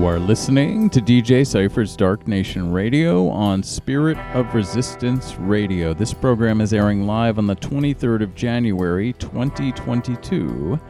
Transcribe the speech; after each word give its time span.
You 0.00 0.06
are 0.06 0.18
listening 0.18 0.88
to 0.90 1.00
DJ 1.02 1.46
Cypher's 1.46 1.94
Dark 1.94 2.26
Nation 2.26 2.72
Radio 2.72 3.28
on 3.28 3.62
Spirit 3.62 4.16
of 4.34 4.54
Resistance 4.54 5.36
Radio. 5.36 5.92
This 5.92 6.14
program 6.14 6.62
is 6.62 6.72
airing 6.72 7.06
live 7.06 7.36
on 7.36 7.46
the 7.46 7.56
23rd 7.56 8.22
of 8.22 8.34
January, 8.34 9.12
2022. 9.18 10.80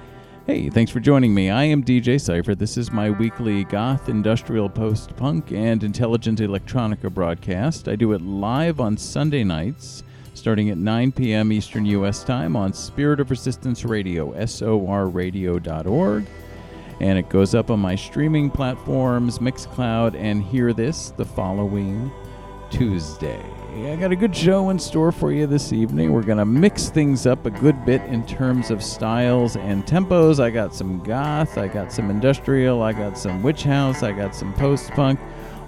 Hey, 0.46 0.70
thanks 0.70 0.92
for 0.92 1.00
joining 1.00 1.34
me. 1.34 1.50
I 1.50 1.64
am 1.64 1.82
DJ 1.82 2.20
Cypher. 2.20 2.54
This 2.54 2.76
is 2.76 2.92
my 2.92 3.10
weekly 3.10 3.64
goth, 3.64 4.08
industrial, 4.08 4.68
post 4.68 5.16
punk, 5.16 5.50
and 5.50 5.82
intelligent 5.82 6.38
electronica 6.38 7.12
broadcast. 7.12 7.88
I 7.88 7.96
do 7.96 8.12
it 8.12 8.22
live 8.22 8.78
on 8.78 8.96
Sunday 8.96 9.42
nights, 9.42 10.04
starting 10.34 10.70
at 10.70 10.78
9 10.78 11.10
p.m. 11.10 11.50
Eastern 11.50 11.84
U.S. 11.84 12.22
time 12.22 12.54
on 12.54 12.72
Spirit 12.72 13.18
of 13.18 13.32
Resistance 13.32 13.84
Radio, 13.84 14.32
sorradio.org 14.34 16.26
and 17.00 17.18
it 17.18 17.28
goes 17.28 17.54
up 17.54 17.70
on 17.70 17.80
my 17.80 17.94
streaming 17.94 18.50
platforms, 18.50 19.38
Mixcloud, 19.38 20.14
and 20.14 20.42
Hear 20.42 20.72
This 20.72 21.10
the 21.16 21.24
following 21.24 22.12
Tuesday. 22.70 23.42
I 23.74 23.96
got 23.96 24.12
a 24.12 24.16
good 24.16 24.36
show 24.36 24.70
in 24.70 24.78
store 24.78 25.10
for 25.10 25.32
you 25.32 25.46
this 25.46 25.72
evening. 25.72 26.12
We're 26.12 26.22
going 26.22 26.38
to 26.38 26.44
mix 26.44 26.88
things 26.88 27.26
up 27.26 27.46
a 27.46 27.50
good 27.50 27.84
bit 27.84 28.02
in 28.02 28.26
terms 28.26 28.70
of 28.70 28.82
styles 28.82 29.56
and 29.56 29.86
tempos. 29.86 30.40
I 30.40 30.50
got 30.50 30.74
some 30.74 31.02
goth, 31.02 31.56
I 31.56 31.68
got 31.68 31.92
some 31.92 32.10
industrial, 32.10 32.82
I 32.82 32.92
got 32.92 33.16
some 33.16 33.42
witch 33.42 33.62
house, 33.62 34.02
I 34.02 34.12
got 34.12 34.34
some 34.34 34.52
post 34.54 34.90
punk, 34.90 35.18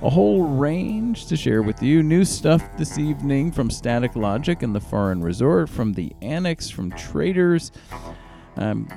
a 0.03 0.11
whole 0.11 0.43
range 0.43 1.27
to 1.27 1.37
share 1.37 1.63
with 1.63 1.83
you. 1.83 2.03
New 2.03 2.25
stuff 2.25 2.77
this 2.77 2.99
evening 2.99 3.53
from 3.53 3.71
Static 3.71 4.17
Logic 4.17 4.63
and 4.63 4.75
the 4.75 4.81
Foreign 4.81 5.23
Resort, 5.23 5.69
from 5.69 5.95
the 5.95 6.13
Annex, 6.21 6.69
from 6.69 6.91
Traitrs. 6.91 7.73
Um, 8.57 8.89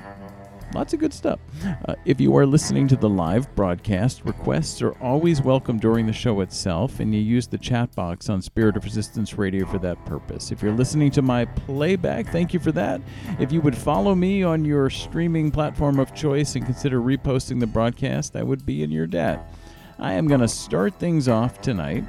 Lots 0.76 0.92
of 0.92 1.00
good 1.00 1.14
stuff. 1.14 1.40
Uh, 1.88 1.94
if 2.04 2.20
you 2.20 2.36
are 2.36 2.44
listening 2.44 2.86
to 2.88 2.96
the 2.96 3.08
live 3.08 3.52
broadcast, 3.54 4.22
requests 4.26 4.82
are 4.82 4.92
always 5.00 5.40
welcome 5.40 5.78
during 5.78 6.06
the 6.06 6.12
show 6.12 6.42
itself, 6.42 7.00
and 7.00 7.14
you 7.14 7.20
use 7.22 7.46
the 7.46 7.56
chat 7.56 7.94
box 7.94 8.28
on 8.28 8.42
Spirit 8.42 8.76
of 8.76 8.84
Resistance 8.84 9.38
Radio 9.38 9.64
for 9.64 9.78
that 9.78 10.04
purpose. 10.04 10.52
If 10.52 10.62
you're 10.62 10.74
listening 10.74 11.10
to 11.12 11.22
my 11.22 11.46
playback, 11.46 12.26
thank 12.26 12.52
you 12.52 12.60
for 12.60 12.72
that. 12.72 13.00
If 13.40 13.52
you 13.52 13.62
would 13.62 13.74
follow 13.74 14.14
me 14.14 14.42
on 14.42 14.66
your 14.66 14.90
streaming 14.90 15.50
platform 15.50 15.98
of 15.98 16.14
choice 16.14 16.56
and 16.56 16.66
consider 16.66 17.00
reposting 17.00 17.58
the 17.58 17.66
broadcast, 17.66 18.34
that 18.34 18.46
would 18.46 18.66
be 18.66 18.82
in 18.82 18.90
your 18.90 19.06
debt. 19.06 19.50
I 19.98 20.12
am 20.12 20.28
going 20.28 20.42
to 20.42 20.48
start 20.48 21.00
things 21.00 21.26
off 21.26 21.62
tonight 21.62 22.04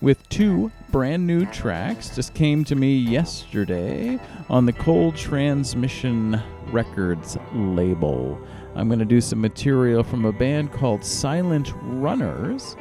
with 0.00 0.28
two 0.28 0.70
brand 0.90 1.26
new 1.26 1.46
tracks 1.46 2.14
just 2.14 2.34
came 2.34 2.64
to 2.64 2.74
me 2.74 2.96
yesterday 2.96 4.18
on 4.48 4.66
the 4.66 4.72
Cold 4.72 5.16
Transmission 5.16 6.40
Records 6.66 7.36
label. 7.54 8.40
I'm 8.74 8.88
going 8.88 8.98
to 8.98 9.04
do 9.04 9.20
some 9.20 9.40
material 9.40 10.02
from 10.02 10.24
a 10.24 10.32
band 10.32 10.72
called 10.72 11.04
Silent 11.04 11.72
Runners. 11.82 12.76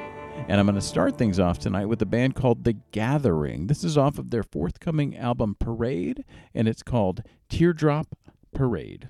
And 0.47 0.59
I'm 0.59 0.65
going 0.65 0.75
to 0.75 0.81
start 0.81 1.17
things 1.17 1.39
off 1.39 1.59
tonight 1.59 1.85
with 1.85 2.01
a 2.01 2.05
band 2.05 2.35
called 2.35 2.63
The 2.63 2.73
Gathering. 2.91 3.67
This 3.67 3.83
is 3.83 3.97
off 3.97 4.17
of 4.17 4.31
their 4.31 4.43
forthcoming 4.43 5.15
album 5.15 5.55
Parade, 5.59 6.25
and 6.53 6.67
it's 6.67 6.83
called 6.83 7.21
Teardrop 7.47 8.07
Parade. 8.53 9.09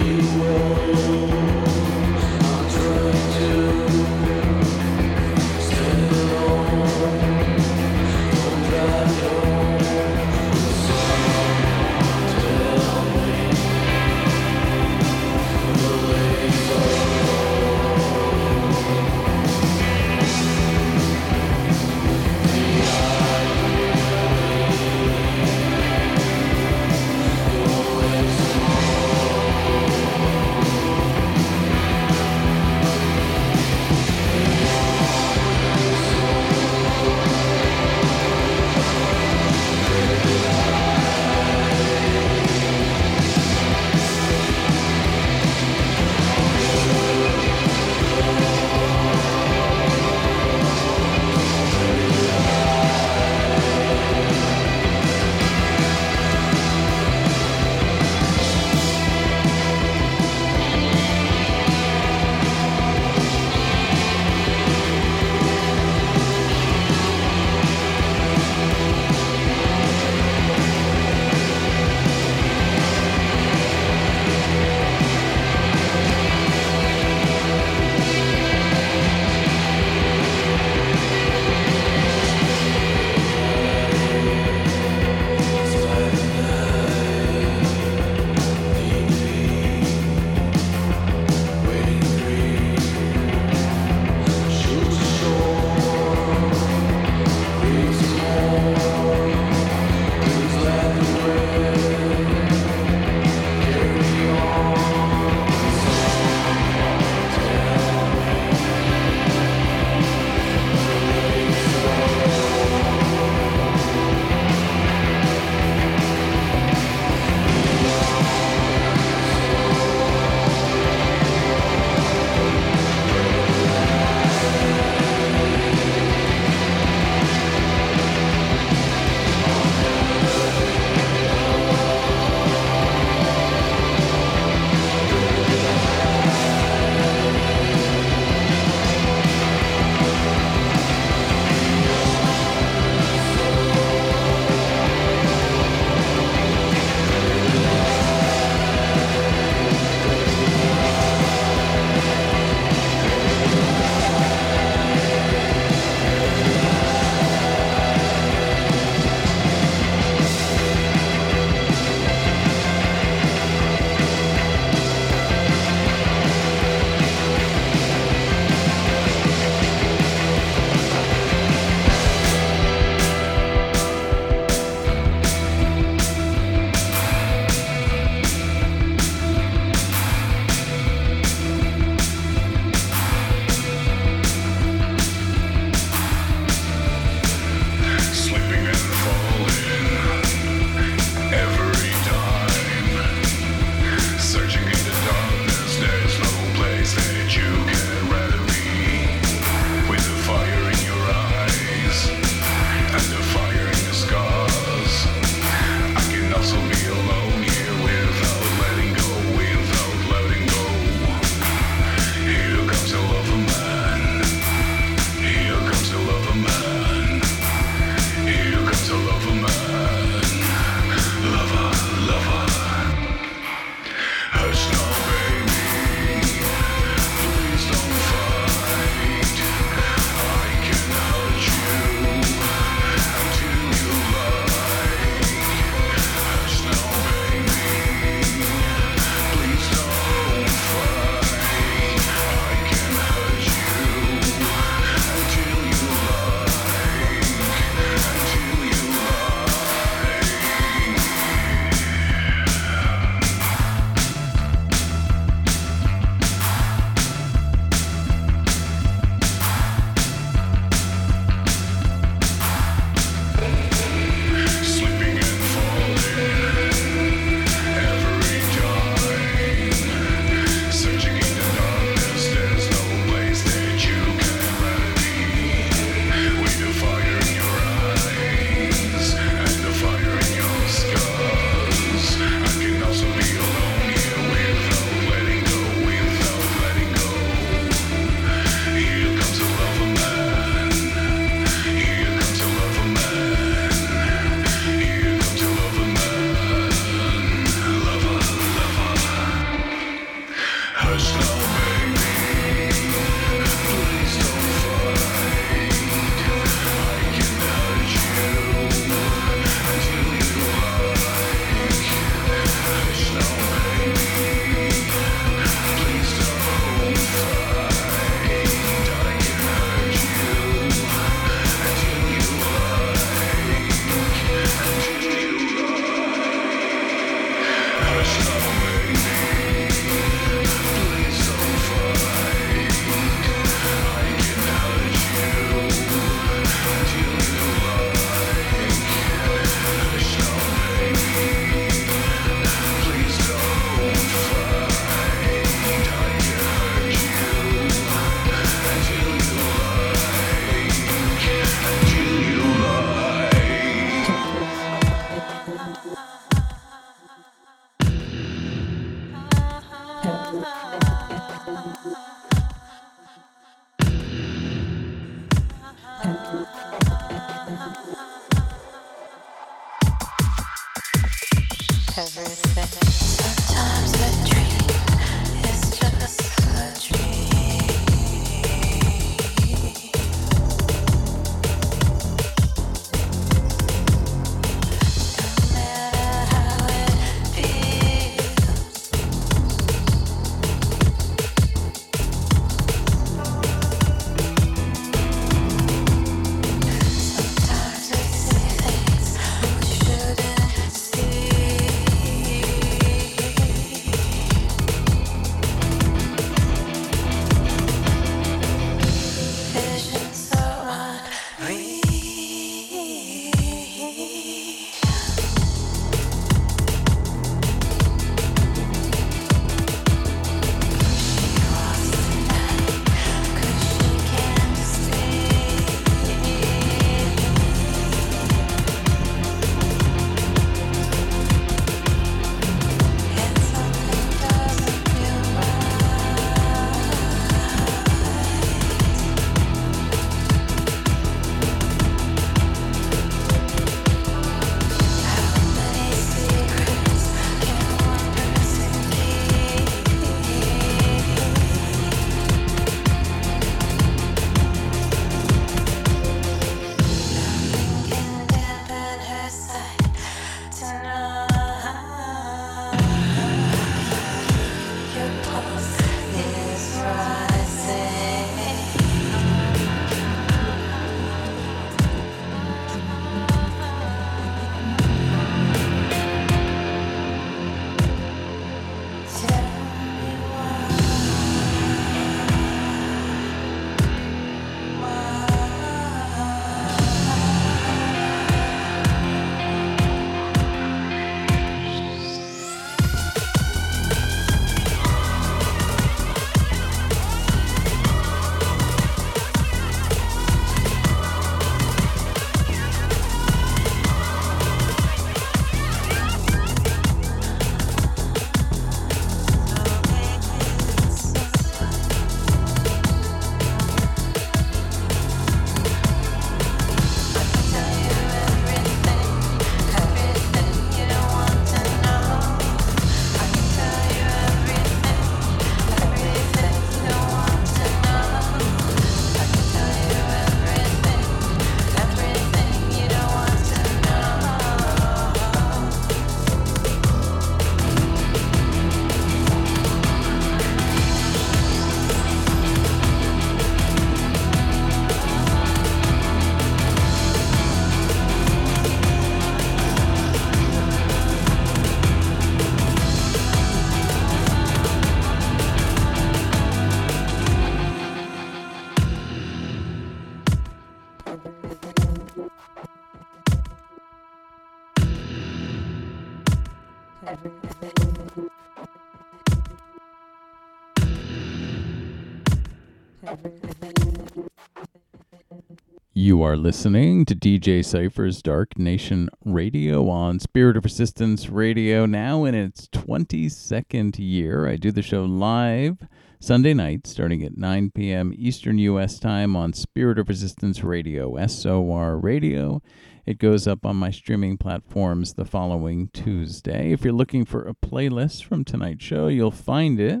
You 576.18 576.24
are 576.24 576.36
listening 576.36 577.04
to 577.04 577.14
DJ 577.14 577.64
Cypher's 577.64 578.20
Dark 578.22 578.58
Nation 578.58 579.08
Radio 579.24 579.88
on 579.88 580.18
Spirit 580.18 580.56
of 580.56 580.64
Resistance 580.64 581.28
Radio, 581.28 581.86
now 581.86 582.24
in 582.24 582.34
its 582.34 582.66
22nd 582.66 584.00
year. 584.00 584.48
I 584.48 584.56
do 584.56 584.72
the 584.72 584.82
show 584.82 585.04
live 585.04 585.86
Sunday 586.18 586.54
night, 586.54 586.88
starting 586.88 587.22
at 587.22 587.38
9 587.38 587.70
p.m. 587.70 588.12
Eastern 588.16 588.58
U.S. 588.58 588.98
time 588.98 589.36
on 589.36 589.52
Spirit 589.52 589.96
of 589.96 590.08
Resistance 590.08 590.64
Radio, 590.64 591.24
SOR 591.24 591.96
Radio. 591.96 592.62
It 593.06 593.18
goes 593.18 593.46
up 593.46 593.64
on 593.64 593.76
my 593.76 593.92
streaming 593.92 594.38
platforms 594.38 595.14
the 595.14 595.24
following 595.24 595.88
Tuesday. 595.92 596.72
If 596.72 596.82
you're 596.82 596.92
looking 596.92 597.26
for 597.26 597.46
a 597.46 597.54
playlist 597.54 598.24
from 598.24 598.44
tonight's 598.44 598.84
show, 598.84 599.06
you'll 599.06 599.30
find 599.30 599.78
it 599.78 600.00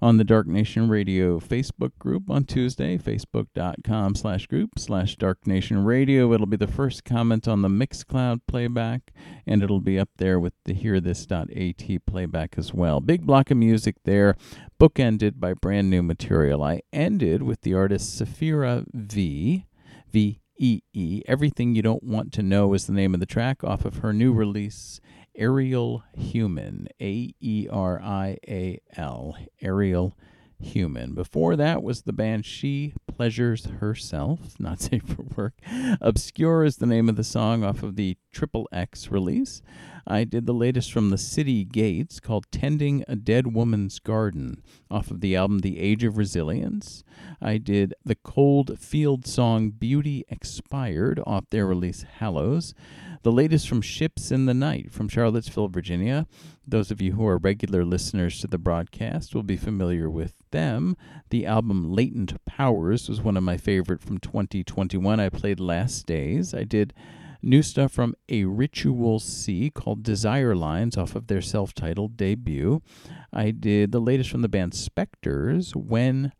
on 0.00 0.16
the 0.16 0.24
Dark 0.24 0.46
Nation 0.46 0.88
Radio 0.88 1.38
Facebook 1.38 1.92
group 1.98 2.30
on 2.30 2.44
Tuesday, 2.44 2.98
facebook.com 2.98 4.14
slash 4.14 4.46
group 4.46 4.78
slash 4.78 5.16
Dark 5.16 5.46
Nation 5.46 5.84
Radio. 5.84 6.32
It'll 6.32 6.46
be 6.46 6.56
the 6.56 6.66
first 6.66 7.04
comment 7.04 7.48
on 7.48 7.62
the 7.62 7.68
Mixcloud 7.68 8.40
playback, 8.46 9.12
and 9.46 9.62
it'll 9.62 9.80
be 9.80 9.98
up 9.98 10.10
there 10.16 10.38
with 10.38 10.54
the 10.64 10.74
hearthis.at 10.74 12.06
playback 12.06 12.54
as 12.58 12.74
well. 12.74 13.00
Big 13.00 13.26
block 13.26 13.50
of 13.50 13.56
music 13.56 13.96
there, 14.04 14.36
bookended 14.80 15.40
by 15.40 15.54
brand 15.54 15.90
new 15.90 16.02
material. 16.02 16.62
I 16.62 16.82
ended 16.92 17.42
with 17.42 17.62
the 17.62 17.74
artist 17.74 18.20
Saphira 18.20 18.84
Vee, 18.92 19.66
V 20.10 20.40
E 20.58 20.80
E. 20.92 21.22
Everything 21.26 21.74
You 21.74 21.82
Don't 21.82 22.02
Want 22.02 22.32
to 22.34 22.42
Know 22.42 22.72
is 22.74 22.86
the 22.86 22.92
name 22.92 23.14
of 23.14 23.20
the 23.20 23.26
track 23.26 23.62
off 23.62 23.84
of 23.84 23.98
her 23.98 24.12
new 24.12 24.32
release, 24.32 25.00
Aerial 25.36 26.02
Human, 26.16 26.88
A 27.00 27.34
E 27.40 27.68
R 27.70 28.00
I 28.02 28.38
A 28.48 28.80
L, 28.96 29.36
Aerial 29.60 30.16
Human. 30.58 31.14
Before 31.14 31.56
that 31.56 31.82
was 31.82 32.02
the 32.02 32.12
band 32.12 32.46
She 32.46 32.94
Pleasures 33.06 33.66
Herself, 33.66 34.40
not 34.58 34.80
safe 34.80 35.02
for 35.02 35.22
work. 35.36 35.54
Obscure 36.00 36.64
is 36.64 36.76
the 36.76 36.86
name 36.86 37.08
of 37.08 37.16
the 37.16 37.24
song 37.24 37.62
off 37.62 37.82
of 37.82 37.96
the 37.96 38.16
Triple 38.32 38.68
X 38.72 39.10
release. 39.10 39.60
I 40.06 40.24
did 40.24 40.46
the 40.46 40.54
latest 40.54 40.92
from 40.92 41.10
the 41.10 41.18
City 41.18 41.64
Gates 41.64 42.20
called 42.20 42.46
Tending 42.52 43.04
a 43.08 43.16
Dead 43.16 43.54
Woman's 43.54 43.98
Garden 43.98 44.62
off 44.88 45.10
of 45.10 45.20
the 45.20 45.34
album 45.34 45.58
The 45.58 45.80
Age 45.80 46.04
of 46.04 46.16
Resilience. 46.16 47.02
I 47.42 47.58
did 47.58 47.92
the 48.04 48.14
Cold 48.14 48.78
Field 48.78 49.26
song 49.26 49.70
Beauty 49.70 50.24
Expired 50.28 51.20
off 51.26 51.50
their 51.50 51.66
release 51.66 52.04
Hallows. 52.18 52.72
The 53.26 53.32
latest 53.32 53.68
from 53.68 53.82
Ships 53.82 54.30
in 54.30 54.46
the 54.46 54.54
Night 54.54 54.92
from 54.92 55.08
Charlottesville, 55.08 55.66
Virginia. 55.66 56.28
Those 56.64 56.92
of 56.92 57.02
you 57.02 57.14
who 57.14 57.26
are 57.26 57.38
regular 57.38 57.84
listeners 57.84 58.38
to 58.38 58.46
the 58.46 58.56
broadcast 58.56 59.34
will 59.34 59.42
be 59.42 59.56
familiar 59.56 60.08
with 60.08 60.34
them. 60.52 60.96
The 61.30 61.44
album 61.44 61.92
Latent 61.92 62.34
Powers 62.44 63.08
was 63.08 63.20
one 63.20 63.36
of 63.36 63.42
my 63.42 63.56
favorite 63.56 64.00
from 64.00 64.18
2021. 64.18 65.18
I 65.18 65.28
played 65.28 65.58
Last 65.58 66.06
Days. 66.06 66.54
I 66.54 66.62
did 66.62 66.94
new 67.42 67.64
stuff 67.64 67.90
from 67.90 68.14
A 68.28 68.44
Ritual 68.44 69.18
C 69.18 69.70
called 69.70 70.04
Desire 70.04 70.54
Lines 70.54 70.96
off 70.96 71.16
of 71.16 71.26
their 71.26 71.42
self 71.42 71.74
titled 71.74 72.16
debut. 72.16 72.80
I 73.32 73.50
did 73.50 73.90
the 73.90 73.98
latest 73.98 74.30
from 74.30 74.42
the 74.42 74.48
band 74.48 74.72
Spectres, 74.72 75.74
When 75.74 76.30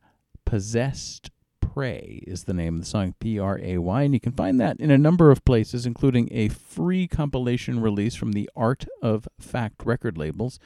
Possessed 0.45 1.31
Pray 1.77 2.23
is 2.27 2.45
the 2.45 2.55
name 2.55 2.77
of 2.77 2.81
the 2.81 2.87
song, 2.87 3.15
P 3.21 3.39
R 3.39 3.61
A 3.63 3.77
Y. 3.77 4.03
And 4.03 4.15
you 4.15 4.19
can 4.19 4.33
find 4.33 4.59
that 4.59 4.81
in 4.81 4.91
a 4.91 4.97
number 4.97 5.31
of 5.31 5.45
places, 5.45 5.85
including 5.85 6.27
a 6.33 6.49
free 6.49 7.07
compilation 7.07 7.81
release 7.81 8.15
from 8.15 8.33
the 8.33 8.49
Art 8.57 8.87
of 9.03 9.29
Fact 9.39 9.85
record 9.85 10.17
labels 10.17 10.59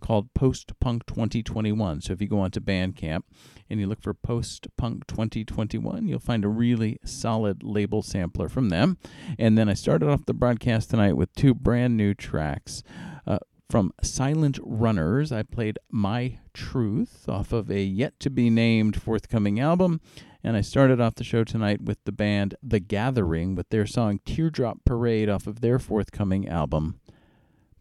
called 0.00 0.34
Post 0.34 0.72
Punk 0.80 1.06
2021. 1.06 2.00
So 2.00 2.14
if 2.14 2.20
you 2.20 2.26
go 2.26 2.40
onto 2.40 2.58
Bandcamp 2.58 3.22
and 3.70 3.78
you 3.78 3.86
look 3.86 4.02
for 4.02 4.12
Post 4.12 4.66
Punk 4.76 5.06
2021, 5.06 6.08
you'll 6.08 6.18
find 6.18 6.44
a 6.44 6.48
really 6.48 6.98
solid 7.04 7.62
label 7.62 8.02
sampler 8.02 8.48
from 8.48 8.70
them. 8.70 8.98
And 9.38 9.56
then 9.56 9.68
I 9.68 9.74
started 9.74 10.08
off 10.08 10.26
the 10.26 10.34
broadcast 10.34 10.90
tonight 10.90 11.12
with 11.12 11.32
two 11.36 11.54
brand 11.54 11.96
new 11.96 12.12
tracks. 12.12 12.82
Uh, 13.24 13.38
from 13.68 13.92
Silent 14.02 14.58
Runners, 14.62 15.32
I 15.32 15.42
played 15.42 15.78
My 15.90 16.38
Truth 16.54 17.28
off 17.28 17.52
of 17.52 17.70
a 17.70 17.82
yet 17.82 18.18
to 18.20 18.30
be 18.30 18.48
named 18.48 19.00
forthcoming 19.00 19.58
album. 19.58 20.00
And 20.44 20.56
I 20.56 20.60
started 20.60 21.00
off 21.00 21.16
the 21.16 21.24
show 21.24 21.42
tonight 21.42 21.82
with 21.82 21.98
the 22.04 22.12
band 22.12 22.54
The 22.62 22.78
Gathering 22.78 23.56
with 23.56 23.68
their 23.70 23.86
song 23.86 24.20
Teardrop 24.24 24.84
Parade 24.84 25.28
off 25.28 25.46
of 25.46 25.60
their 25.60 25.80
forthcoming 25.80 26.48
album, 26.48 27.00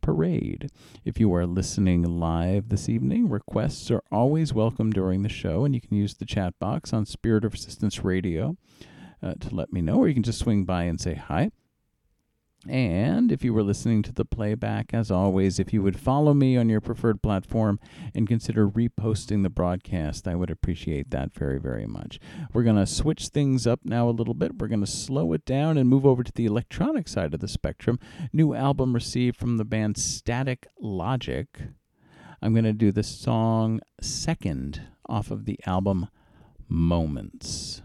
Parade. 0.02 0.72
If 1.04 1.20
you 1.20 1.34
are 1.36 1.46
listening 1.46 2.04
live 2.04 2.70
this 2.70 2.90
evening, 2.90 3.30
requests 3.30 3.92
are 3.92 4.04
always 4.12 4.54
welcome 4.54 4.92
during 4.92 5.22
the 5.22 5.30
show, 5.30 5.64
and 5.64 5.76
you 5.76 5.82
can 5.82 5.96
use 5.96 6.16
the 6.16 6.26
chat 6.26 6.58
box 6.60 6.92
on 6.94 7.06
Spirit 7.06 7.46
of 7.46 7.54
Resistance 7.54 8.04
Radio 8.04 8.58
uh, 9.22 9.36
to 9.40 9.54
let 9.54 9.72
me 9.72 9.82
know, 9.82 9.98
or 9.98 10.08
you 10.08 10.16
can 10.16 10.24
just 10.24 10.40
swing 10.40 10.66
by 10.66 10.84
and 10.84 11.00
say 11.00 11.14
hi. 11.14 11.52
And 12.68 13.32
if 13.32 13.44
you 13.44 13.54
were 13.54 13.64
listening 13.64 14.02
to 14.04 14.12
the 14.12 14.26
playback, 14.26 14.94
as 14.94 15.12
always, 15.12 15.60
if 15.60 15.72
you 15.72 15.84
would 15.84 16.00
follow 16.00 16.34
me 16.34 16.58
on 16.58 16.68
your 16.68 16.82
preferred 16.82 17.22
platform 17.22 17.80
and 18.16 18.28
consider 18.28 18.68
reposting 18.68 19.44
the 19.44 19.50
broadcast, 19.50 20.28
I 20.28 20.36
would 20.36 20.50
appreciate 20.50 21.12
that 21.12 21.34
very, 21.34 21.60
very 21.60 21.86
much. 21.86 22.20
We're 22.54 22.64
going 22.64 22.76
to 22.78 22.88
switch 22.88 23.28
things 23.28 23.68
up 23.68 23.82
now 23.84 24.10
a 24.10 24.12
little 24.12 24.34
bit. 24.34 24.58
We're 24.58 24.68
going 24.68 24.84
to 24.84 24.88
slow 24.88 25.34
it 25.34 25.46
down 25.46 25.78
and 25.78 25.88
move 25.88 26.06
over 26.06 26.24
to 26.24 26.32
the 26.32 26.46
electronic 26.46 27.08
side 27.08 27.34
of 27.36 27.40
the 27.40 27.48
spectrum. 27.48 28.00
New 28.34 28.56
album 28.56 28.94
received 28.94 29.38
from 29.38 29.58
the 29.58 29.66
band 29.66 29.98
Static 29.98 30.68
Logic. 30.80 31.48
I'm 32.42 32.54
going 32.54 32.66
to 32.66 32.74
do 32.74 32.92
the 32.92 33.04
song 33.04 33.80
Second 34.02 34.82
off 35.08 35.30
of 35.30 35.46
the 35.46 35.60
album 35.68 36.08
Moments. 36.68 37.84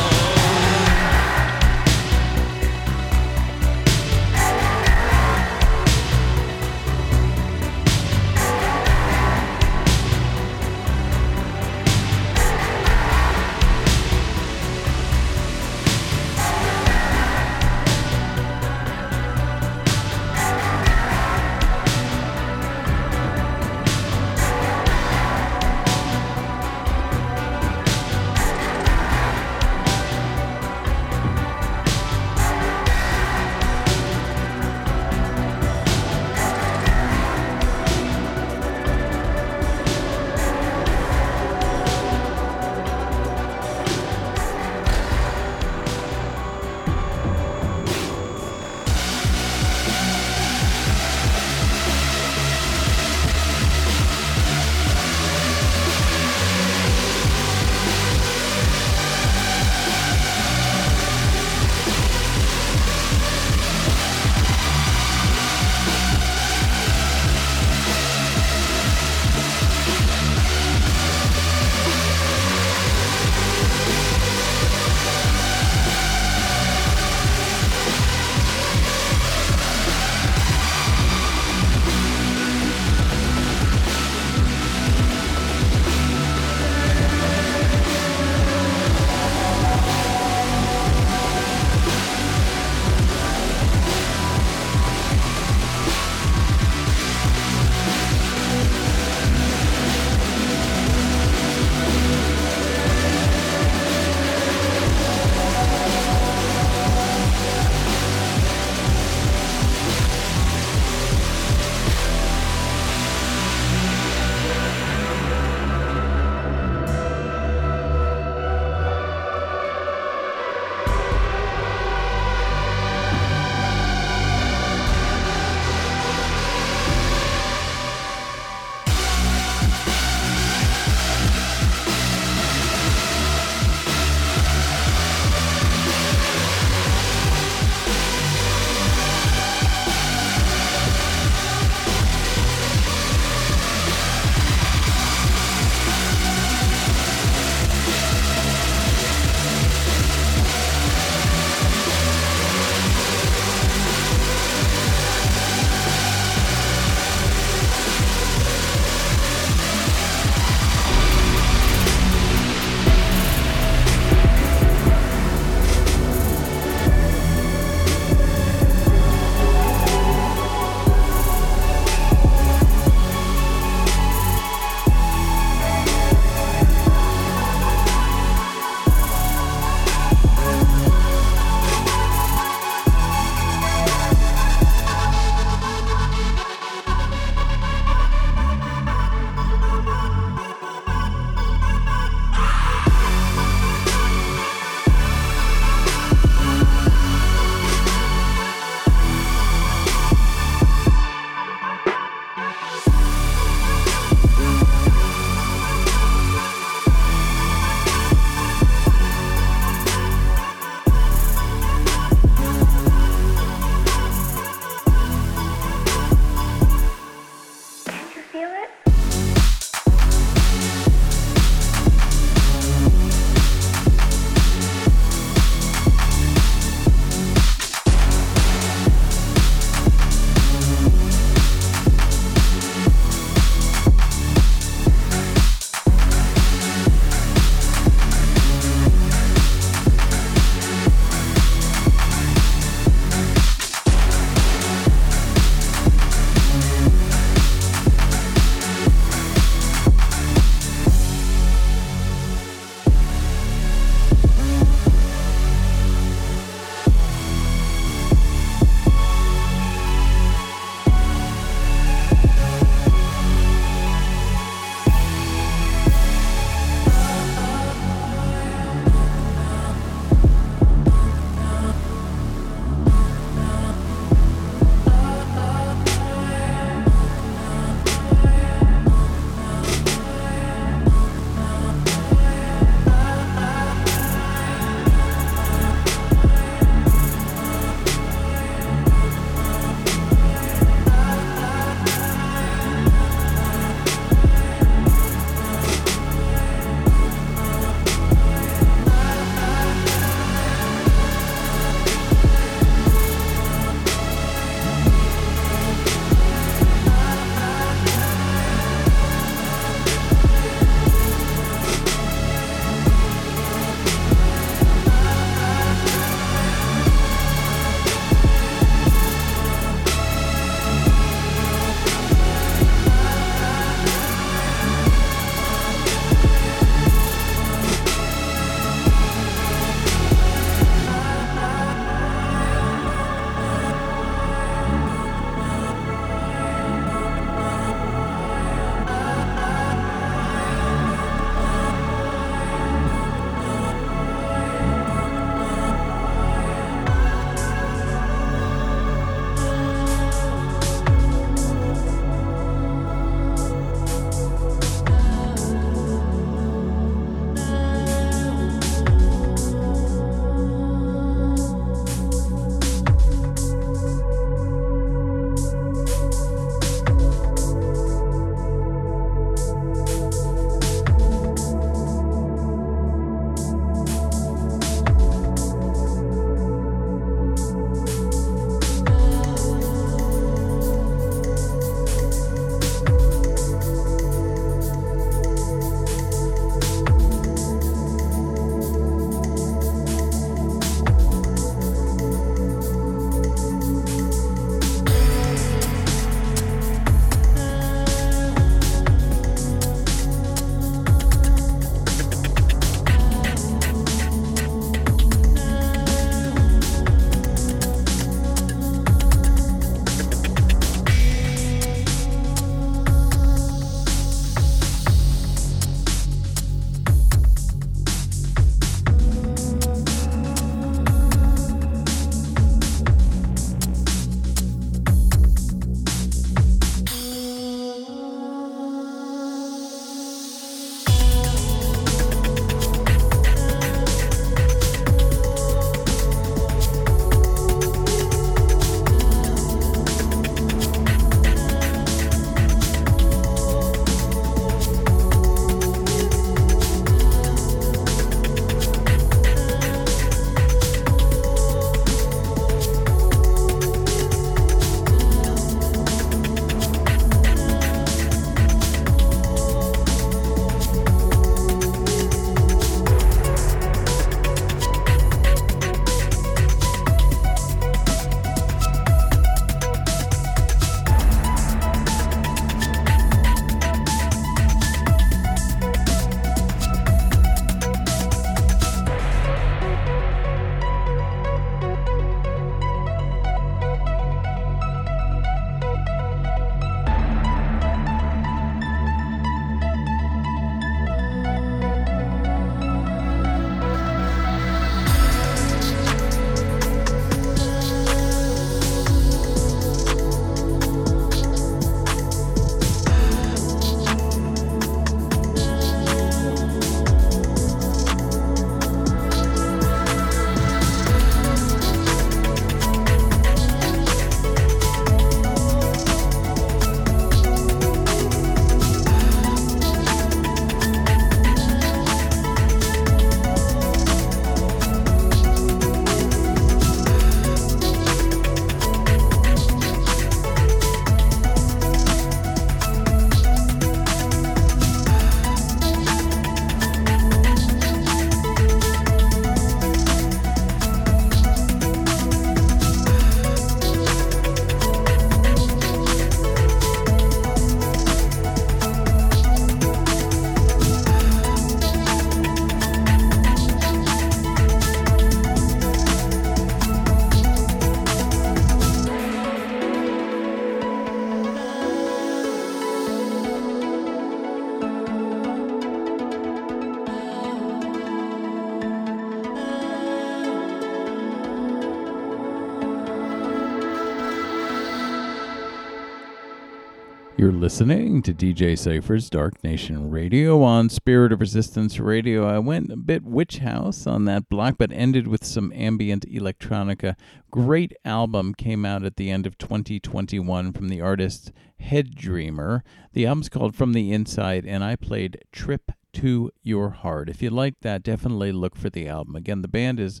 Listening 577.50 578.00
to 578.00 578.14
DJ 578.14 578.56
Cypher's 578.56 579.10
Dark 579.10 579.42
Nation 579.42 579.90
Radio 579.90 580.40
on 580.40 580.68
Spirit 580.68 581.10
of 581.10 581.18
Resistance 581.18 581.80
Radio. 581.80 582.24
I 582.24 582.38
went 582.38 582.70
a 582.70 582.76
bit 582.76 583.02
witch 583.02 583.38
house 583.38 583.88
on 583.88 584.04
that 584.04 584.28
block, 584.28 584.54
but 584.56 584.70
ended 584.70 585.08
with 585.08 585.24
some 585.24 585.52
ambient 585.52 586.06
electronica. 586.08 586.94
Great 587.28 587.72
album 587.84 588.34
came 588.34 588.64
out 588.64 588.84
at 588.84 588.94
the 588.94 589.10
end 589.10 589.26
of 589.26 589.36
2021 589.36 590.52
from 590.52 590.68
the 590.68 590.80
artist 590.80 591.32
Head 591.58 591.96
Dreamer. 591.96 592.62
The 592.92 593.04
album's 593.04 593.28
called 593.28 593.56
From 593.56 593.72
the 593.72 593.92
Inside, 593.92 594.46
and 594.46 594.62
I 594.62 594.76
played 594.76 595.24
Trip 595.32 595.72
to 595.94 596.30
Your 596.44 596.70
Heart. 596.70 597.08
If 597.08 597.20
you 597.20 597.30
like 597.30 597.58
that, 597.62 597.82
definitely 597.82 598.30
look 598.30 598.54
for 598.54 598.70
the 598.70 598.86
album. 598.86 599.16
Again, 599.16 599.42
the 599.42 599.48
band 599.48 599.80
is 599.80 600.00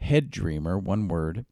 Head 0.00 0.32
Dreamer, 0.32 0.76
one 0.76 1.06
word. 1.06 1.46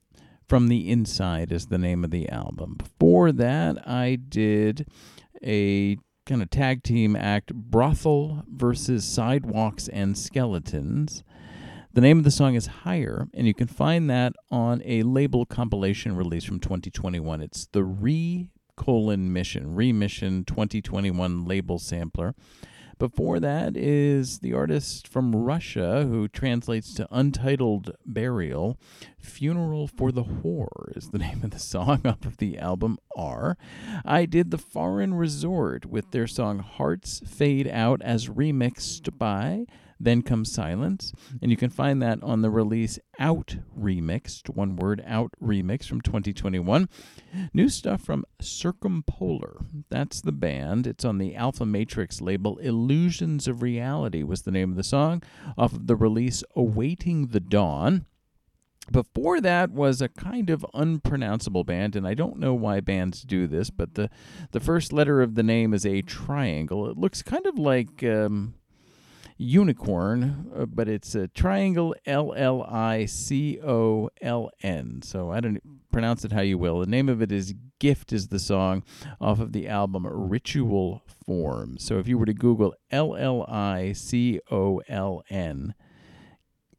From 0.49 0.67
the 0.67 0.91
Inside 0.91 1.53
is 1.53 1.67
the 1.67 1.79
name 1.79 2.03
of 2.03 2.11
the 2.11 2.29
album. 2.29 2.75
Before 2.75 3.31
that, 3.31 3.87
I 3.89 4.17
did 4.17 4.89
a 5.43 5.97
kind 6.27 6.43
of 6.43 6.51
tag 6.51 6.83
team 6.83 7.15
act 7.17 7.55
Brothel 7.55 8.45
versus 8.49 9.05
Sidewalks 9.05 9.89
and 9.89 10.17
Skeletons. 10.19 11.23
The 11.93 12.01
name 12.01 12.19
of 12.19 12.25
the 12.25 12.31
song 12.31 12.55
is 12.55 12.67
Higher, 12.67 13.29
and 13.33 13.47
you 13.47 13.55
can 13.55 13.69
find 13.69 14.11
that 14.11 14.35
on 14.51 14.83
a 14.85 15.03
label 15.03 15.47
compilation 15.47 16.15
release 16.15 16.45
from 16.45 16.61
2021. 16.61 17.41
It's 17.41 17.69
the 17.73 17.85
Re 17.85 18.51
colon 18.77 19.33
Mission, 19.33 19.75
Remission 19.75 20.45
2021 20.45 21.45
label 21.47 21.79
sampler. 21.79 22.35
Before 22.99 23.39
that 23.41 23.77
is 23.77 24.39
the 24.39 24.55
artist 24.55 25.07
from 25.07 25.37
Russia 25.37 26.07
who 26.09 26.29
translates 26.29 26.95
to 26.95 27.07
Untitled 27.11 27.95
Burial. 28.07 28.79
Funeral 29.19 29.87
for 29.87 30.11
the 30.11 30.25
Whore 30.25 30.97
is 30.97 31.11
the 31.11 31.19
name 31.27 31.43
of 31.45 31.51
the 31.51 31.59
song 31.59 32.01
off 32.07 32.25
of 32.25 32.39
the 32.39 32.59
album 32.59 32.97
R. 33.15 33.59
I 34.07 34.25
did 34.25 34.51
The 34.51 34.57
Foreign 34.57 35.13
Resort 35.13 35.85
with 35.85 36.11
their 36.13 36.27
song 36.27 36.61
Hearts 36.61 37.21
Fade 37.27 37.69
Out 37.69 38.01
as 38.01 38.29
remixed 38.31 39.19
by 39.19 39.67
then 39.99 40.23
Comes 40.23 40.53
Silence. 40.53 41.13
And 41.41 41.51
you 41.51 41.57
can 41.57 41.71
find 41.71 42.03
that 42.03 42.23
on 42.23 42.43
the 42.43 42.51
release 42.51 42.99
Out 43.19 43.57
Remixed, 43.79 44.55
one 44.55 44.77
word, 44.77 45.03
Out 45.07 45.33
Remix 45.43 45.87
from 45.87 46.01
2021. 46.01 46.89
New 47.53 47.69
stuff 47.69 48.03
from 48.03 48.25
Circumpolar. 48.41 49.65
That's 49.89 50.21
the 50.21 50.33
band. 50.33 50.87
It's 50.87 51.05
on 51.05 51.19
the 51.19 51.35
Alfa 51.35 51.67
Matrix 51.67 52.21
label. 52.21 52.59
Illusions 52.59 53.49
of 53.49 53.63
Reality 53.63 54.23
was 54.23 54.43
the 54.43 54.51
name 54.51 54.71
of 54.71 54.77
the 54.77 54.85
song 54.85 55.23
off 55.57 55.73
of 55.73 55.87
the 55.87 55.97
release 55.97 56.43
Awaiting 56.55 57.29
the 57.29 57.41
Dawn. 57.41 58.07
Before 58.91 59.41
that 59.41 59.73
was 59.73 60.01
a 60.01 60.09
kind 60.09 60.49
of 60.49 60.65
unpronounceable 60.73 61.65
band, 61.65 61.97
and 61.97 62.07
I 62.07 62.15
don't 62.15 62.39
know 62.39 62.55
why 62.55 62.79
bands 62.79 63.23
do 63.23 63.49
this, 63.49 63.69
but 63.69 63.95
the, 63.95 64.09
the 64.53 64.61
first 64.61 64.93
letter 64.93 65.23
of 65.23 65.35
the 65.35 65.43
name 65.43 65.75
is 65.75 65.85
a 65.85 66.03
triangle. 66.03 66.89
It 66.89 66.97
looks 66.97 67.21
kind 67.21 67.47
of 67.47 67.59
like 67.59 68.05
um, 68.05 68.55
unicorn, 69.37 70.51
uh, 70.57 70.67
but 70.67 70.89
it's 70.89 71.15
a 71.15 71.29
triangle 71.29 71.95
L 72.07 72.33
L 72.35 72.63
I 72.63 73.07
C 73.07 73.61
O 73.63 74.11
L 74.21 74.51
N. 74.63 75.01
So 75.03 75.31
I 75.31 75.41
don't 75.41 75.61
pronounce 75.93 76.25
it 76.25 76.33
how 76.33 76.41
you 76.41 76.59
will. 76.59 76.81
The 76.81 76.87
name 76.87 77.09
of 77.09 77.21
it 77.23 77.33
is 77.33 77.55
Gift 77.79 78.13
is 78.13 78.29
the 78.29 78.39
song 78.39 78.83
off 79.21 79.39
of 79.39 79.53
the 79.53 79.69
album 79.69 80.07
Ritual 80.07 81.03
Form. 81.27 81.77
So 81.79 81.99
if 81.99 82.09
you 82.09 82.17
were 82.17 82.27
to 82.27 82.35
Google 82.35 82.75
L 82.91 83.15
L 83.15 83.45
I 83.49 83.93
C 83.93 84.41
O 84.51 84.81
L 84.89 85.23
N, 85.29 85.75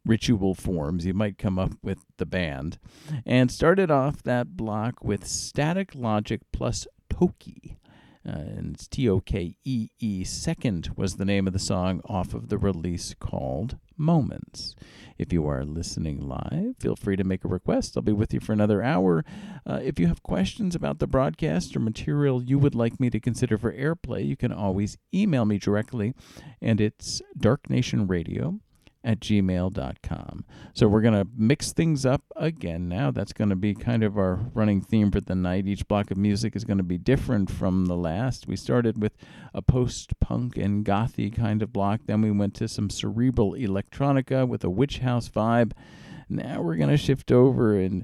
ritual 0.05 0.55
forms, 0.55 1.05
you 1.05 1.14
might 1.14 1.38
come 1.38 1.60
up 1.60 1.74
with 1.84 1.99
the 2.18 2.26
band. 2.26 2.80
And 3.26 3.51
started 3.51 3.91
off 3.91 4.24
that 4.24 4.58
block 4.58 5.03
with 5.03 5.28
Static 5.28 5.93
Logic 5.93 6.41
plus 6.51 6.88
Tokee. 7.10 7.78
Uh, 8.28 8.32
and 8.32 8.75
it's 8.75 8.88
T 8.88 9.07
O 9.07 9.21
K 9.21 9.55
E 9.63 9.89
E. 9.99 10.23
Second 10.23 10.89
was 10.97 11.15
the 11.15 11.25
name 11.25 11.47
of 11.47 11.53
the 11.53 11.59
song 11.59 12.01
off 12.05 12.34
of 12.34 12.49
the 12.49 12.57
release 12.57 13.15
called 13.17 13.78
Moments. 13.95 14.75
If 15.17 15.32
you 15.32 15.47
are 15.47 15.63
listening 15.63 16.19
live, 16.19 16.75
feel 16.80 16.95
free 16.95 17.15
to 17.15 17.23
make 17.23 17.45
a 17.45 17.47
request. 17.47 17.95
I'll 17.95 18.03
be 18.03 18.11
with 18.11 18.34
you 18.34 18.39
for 18.39 18.53
another 18.53 18.84
hour. 18.84 19.23
Uh, 19.65 19.80
if 19.82 19.99
you 19.99 20.07
have 20.07 20.21
questions 20.21 20.75
about 20.75 20.99
the 20.99 21.07
broadcast 21.07 21.75
or 21.75 21.80
material 21.80 22.43
you 22.43 22.59
would 22.59 22.75
like 22.75 22.99
me 22.99 23.09
to 23.09 23.19
consider 23.19 23.57
for 23.57 23.71
airplay, 23.71 24.28
you 24.28 24.36
can 24.36 24.51
always 24.51 24.97
email 25.13 25.45
me 25.45 25.57
directly, 25.57 26.13
and 26.61 26.82
it's 26.82 27.21
darknationradio 27.39 28.59
at 29.04 29.20
gmail.com. 29.20 30.45
So 30.74 30.88
we're 30.88 31.02
going 31.02 31.14
to 31.14 31.28
mix 31.36 31.72
things 31.72 32.06
up 32.06 32.24
again 32.36 32.88
now. 32.89 33.12
That's 33.12 33.34
going 33.34 33.50
to 33.50 33.56
be 33.56 33.74
kind 33.74 34.04
of 34.04 34.18
our 34.18 34.50
running 34.54 34.82
theme 34.82 35.12
for 35.12 35.22
the 35.22 35.36
night. 35.36 35.68
Each 35.68 35.88
block 35.88 36.12
of 36.12 36.18
music 36.18 36.56
is 36.56 36.66
going 36.66 36.78
to 36.78 36.84
be 36.84 36.98
different 36.98 37.50
from 37.50 37.86
the 37.86 37.95
last. 37.95 38.48
We 38.48 38.56
started 38.56 39.02
with 39.02 39.14
a 39.54 39.62
post 39.62 40.20
punk 40.20 40.58
and 40.58 40.86
gothy 40.86 41.34
kind 41.36 41.62
of 41.62 41.74
block, 41.74 42.02
then 42.06 42.22
we 42.22 42.32
went 42.32 42.54
to 42.56 42.68
some 42.68 42.89
cerebral 42.89 43.54
electronica 43.54 44.48
with 44.48 44.64
a 44.64 44.70
witch 44.70 45.00
house 45.00 45.30
vibe. 45.30 45.72
Now 46.30 46.62
we're 46.62 46.76
going 46.76 46.89
to 46.89 46.98
shift 46.98 47.32
over 47.32 47.78
and 47.78 48.04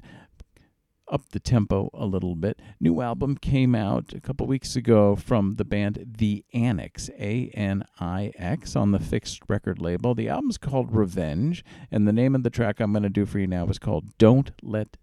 up 1.10 1.28
the 1.30 1.40
tempo 1.40 1.90
a 1.94 2.06
little 2.06 2.34
bit. 2.34 2.60
New 2.80 3.00
album 3.00 3.36
came 3.36 3.74
out 3.74 4.12
a 4.14 4.20
couple 4.20 4.46
weeks 4.46 4.76
ago 4.76 5.16
from 5.16 5.54
the 5.54 5.64
band 5.64 6.14
The 6.18 6.44
ANIX, 6.54 7.10
A 7.18 7.50
N 7.54 7.84
I 8.00 8.32
X, 8.36 8.76
on 8.76 8.92
the 8.92 8.98
FiXT 8.98 9.40
record 9.48 9.80
label. 9.80 10.14
The 10.14 10.28
album's 10.28 10.58
called 10.58 10.94
Revenge, 10.94 11.64
and 11.90 12.06
the 12.06 12.12
name 12.12 12.34
of 12.34 12.42
the 12.42 12.50
track 12.50 12.80
I'm 12.80 12.92
going 12.92 13.02
to 13.02 13.08
do 13.08 13.26
for 13.26 13.38
you 13.38 13.46
now 13.46 13.66
is 13.66 13.78
called 13.78 14.16
Don't 14.18 14.50
Let 14.62 14.96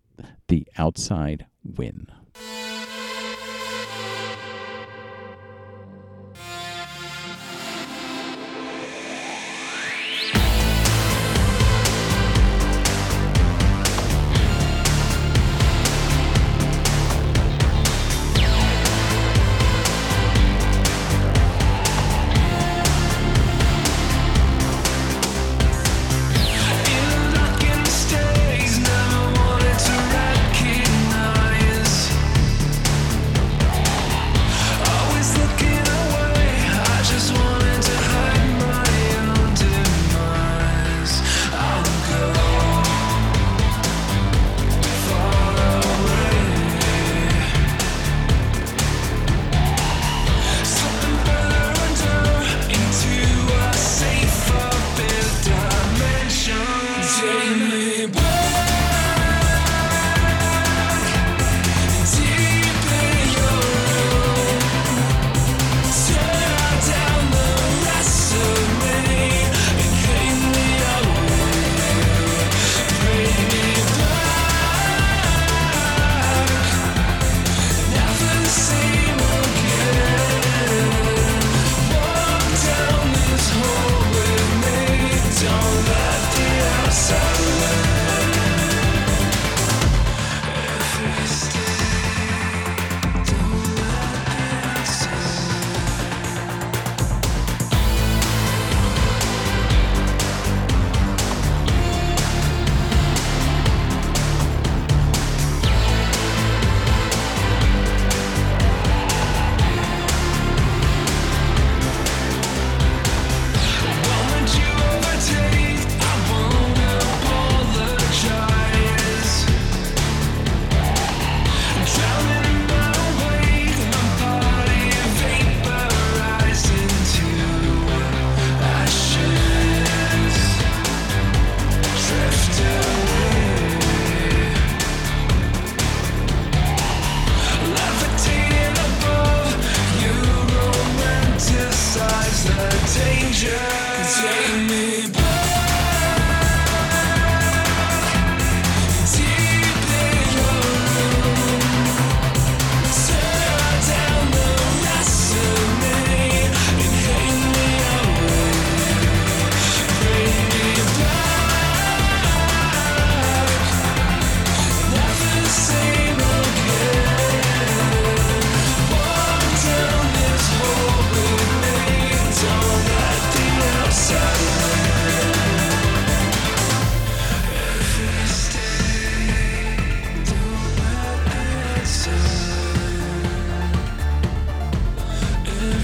the 0.48 0.68
Outside 0.78 1.46
Win. 1.64 2.08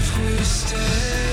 twisted 0.08 1.27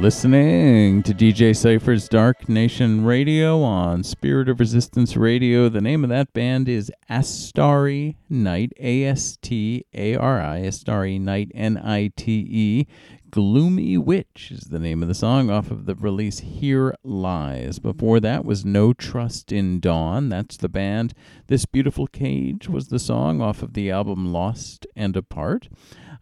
listening 0.00 1.02
to 1.02 1.14
DJ 1.14 1.56
Cypher's 1.56 2.08
Dark 2.08 2.48
Nation 2.48 3.04
Radio 3.04 3.62
on 3.62 4.04
Spirit 4.04 4.48
of 4.48 4.60
Resistance 4.60 5.16
Radio. 5.16 5.68
The 5.68 5.80
name 5.80 6.04
of 6.04 6.10
that 6.10 6.32
band 6.34 6.68
is 6.68 6.92
Astari 7.08 8.16
Nite, 8.28 8.72
A 8.78 9.04
S 9.04 9.38
T 9.40 9.86
A 9.94 10.14
R 10.14 10.40
I, 10.40 10.60
Astari 10.60 11.18
Nite, 11.18 11.50
N 11.54 11.78
I 11.78 12.12
T 12.14 12.46
E. 12.48 12.86
Gloomy 13.30 13.98
Witch 13.98 14.50
is 14.50 14.68
the 14.70 14.78
name 14.78 15.02
of 15.02 15.08
the 15.08 15.14
song 15.14 15.50
off 15.50 15.70
of 15.70 15.86
the 15.86 15.94
release 15.94 16.40
Here 16.40 16.94
Lies. 17.02 17.78
Before 17.78 18.20
that 18.20 18.44
was 18.44 18.64
No 18.64 18.92
Trust 18.92 19.50
in 19.50 19.80
Dawn. 19.80 20.28
That's 20.28 20.56
the 20.56 20.68
band. 20.68 21.14
This 21.46 21.64
Beautiful 21.64 22.06
Cage 22.06 22.68
was 22.68 22.88
the 22.88 22.98
song 22.98 23.40
off 23.40 23.62
of 23.62 23.72
the 23.72 23.90
album 23.90 24.32
Lost 24.32 24.86
and 24.94 25.16
Apart. 25.16 25.68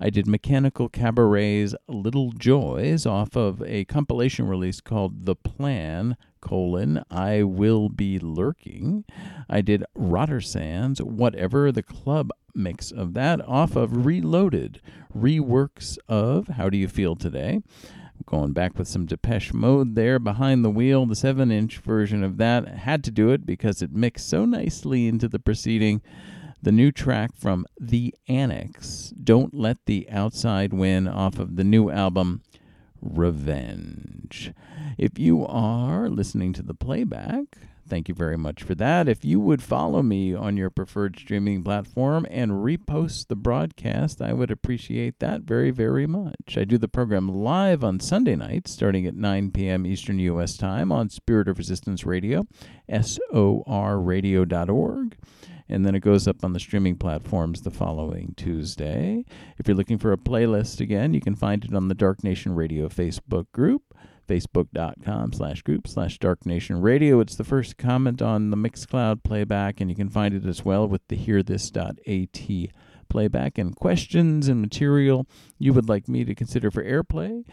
I 0.01 0.11
did 0.11 0.27
Mechanical 0.27 0.89
Cabaret's 0.89 1.75
Little 1.89 2.33
Joys 2.33 3.07
off 3.07 3.37
of 3.37 3.63
a 3.63 3.85
compilation 3.85 4.47
release 4.49 4.81
called 4.81 5.27
The 5.27 5.37
Plan, 5.37 6.17
colon, 6.41 7.03
I 7.11 7.43
Will 7.43 7.89
Be 7.89 8.19
Lurking. 8.19 9.05
I 9.49 9.61
did 9.61 9.85
Rotter 9.95 10.41
Whatever 10.41 11.73
the 11.73 11.83
Club 11.83 12.31
mix 12.55 12.91
of 12.91 13.15
that 13.15 13.41
off 13.47 13.77
of 13.77 14.05
Reloaded, 14.07 14.81
reworks 15.17 15.99
of 16.09 16.49
How 16.49 16.69
Do 16.69 16.77
You 16.77 16.89
Feel 16.89 17.17
Today. 17.17 17.63
Going 18.27 18.53
back 18.53 18.79
with 18.79 18.89
some 18.89 19.07
Depeche 19.07 19.53
Mode 19.53 19.97
there 19.97 20.19
behind 20.19 20.65
the 20.65 20.71
wheel. 20.71 21.05
The 21.05 21.17
7 21.17 21.51
inch 21.51 21.79
version 21.79 22.23
of 22.23 22.37
that 22.39 22.67
had 22.69 23.05
to 23.05 23.11
do 23.11 23.31
it 23.31 23.45
because 23.45 23.83
it 23.83 23.93
mixed 23.93 24.29
so 24.29 24.45
nicely 24.45 25.09
into 25.09 25.29
the 25.29 25.39
preceding 25.39 26.01
the 26.65 26.73
new 26.73 26.91
track 26.91 27.31
from 27.37 27.67
The 27.79 28.15
ANIX, 28.27 29.13
Don't 29.23 29.53
Let 29.53 29.85
the 29.85 30.09
Outside 30.11 30.73
Win, 30.73 31.07
off 31.07 31.39
of 31.39 31.57
the 31.57 31.65
new 31.65 31.91
album 31.91 32.41
Revenge. 33.03 34.51
If 34.97 35.19
you 35.19 35.45
are 35.45 36.09
listening 36.09 36.55
to 36.55 36.63
the 36.63 36.73
playback, 36.73 37.59
thank 37.87 38.09
you 38.09 38.15
very 38.15 38.39
much 38.39 38.63
for 38.63 38.75
that. 38.77 39.11
If 39.11 39.27
you 39.27 39.41
would 39.41 39.63
follow 39.63 40.03
me 40.03 40.35
on 40.35 40.57
your 40.57 40.71
preferred 40.71 41.19
streaming 41.19 41.63
platform 41.63 42.27
and 42.31 42.53
repost 42.53 43.29
the 43.29 43.37
broadcast, 43.37 44.23
I 44.23 44.33
would 44.33 44.51
appreciate 44.51 45.19
that 45.19 45.43
very, 45.43 45.71
very 45.71 46.07
much. 46.07 46.57
I 46.57 46.65
do 46.65 46.79
the 46.79 46.89
program 46.89 47.29
live 47.29 47.85
on 47.85 48.01
Sunday 48.01 48.37
nights 48.37 48.73
starting 48.73 49.07
at 49.07 49.15
9 49.15 49.51
p.m. 49.51 49.85
Eastern 49.85 50.19
U.S. 50.19 50.57
Time 50.57 50.91
on 50.91 51.11
Spirit 51.11 51.47
of 51.47 51.59
Resistance 51.59 52.07
Radio, 52.07 52.47
sorradio.org 52.91 53.27
and 55.69 55.85
then 55.85 55.95
it 55.95 56.01
goes 56.01 56.29
up 56.29 56.45
on 56.45 56.53
the 56.53 56.61
streaming 56.61 56.97
platforms 56.97 57.63
the 57.63 57.71
following 57.71 58.35
Tuesday. 58.37 59.25
If 59.59 59.67
you're 59.67 59.77
looking 59.77 59.99
for 59.99 60.13
a 60.13 60.17
playlist 60.17 60.81
again, 60.81 61.15
you 61.15 61.21
can 61.21 61.35
find 61.35 61.65
it 61.65 61.75
on 61.75 61.89
the 61.89 61.95
Dark 61.95 62.23
Nation 62.23 62.55
Radio 62.55 62.89
Facebook 62.89 63.51
group, 63.53 63.83
facebook.com 64.29 65.33
slash 65.33 65.63
group 65.63 65.89
slash 65.89 66.19
Dark 66.19 66.45
Nation 66.45 66.81
Radio. 66.81 67.21
It's 67.21 67.37
the 67.37 67.45
first 67.45 67.79
comment 67.79 68.21
on 68.21 68.51
the 68.51 68.57
Mixcloud 68.57 69.23
playback, 69.23 69.81
and 69.81 69.91
you 69.91 69.97
can 69.97 70.11
find 70.11 70.35
it 70.35 70.47
as 70.47 70.65
well 70.65 70.87
with 70.87 71.03
the 71.09 71.17
hearthis.at 71.17 72.73
playback 73.09 73.59
and 73.59 73.77
questions 73.77 74.49
and 74.49 74.61
material 74.61 75.27
you 75.59 75.73
would 75.73 75.89
like 75.89 76.09
me 76.09 76.25
to 76.25 76.35
consider 76.35 76.71
for 76.71 76.83
airplay 76.83 77.45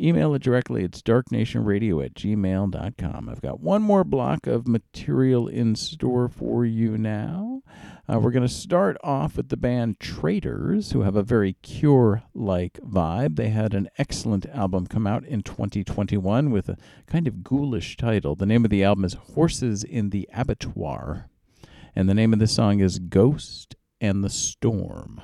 Email 0.00 0.34
it 0.34 0.42
directly. 0.42 0.82
It's 0.82 1.02
darknationradio 1.02 2.02
at 2.02 2.14
gmail.com. 2.14 3.28
I've 3.28 3.42
got 3.42 3.60
one 3.60 3.82
more 3.82 4.02
block 4.02 4.46
of 4.46 4.66
material 4.66 5.46
in 5.46 5.76
store 5.76 6.28
for 6.28 6.64
you 6.64 6.96
now. 6.96 7.62
Uh, 8.08 8.18
we're 8.18 8.30
going 8.30 8.46
to 8.46 8.52
start 8.52 8.96
off 9.04 9.36
with 9.36 9.50
the 9.50 9.58
band 9.58 10.00
Traitrs, 10.00 10.92
who 10.92 11.02
have 11.02 11.16
a 11.16 11.22
very 11.22 11.52
cure 11.62 12.22
like 12.32 12.80
vibe. 12.80 13.36
They 13.36 13.50
had 13.50 13.74
an 13.74 13.90
excellent 13.98 14.46
album 14.46 14.86
come 14.86 15.06
out 15.06 15.24
in 15.26 15.42
2021 15.42 16.50
with 16.50 16.70
a 16.70 16.78
kind 17.06 17.28
of 17.28 17.44
ghoulish 17.44 17.98
title. 17.98 18.34
The 18.34 18.46
name 18.46 18.64
of 18.64 18.70
the 18.70 18.82
album 18.82 19.04
is 19.04 19.14
Horses 19.34 19.84
in 19.84 20.10
the 20.10 20.26
Abattoir, 20.32 21.28
and 21.94 22.08
the 22.08 22.14
name 22.14 22.32
of 22.32 22.38
the 22.38 22.46
song 22.46 22.80
is 22.80 22.98
Ghost 22.98 23.76
and 24.00 24.24
the 24.24 24.30
Storm. 24.30 25.20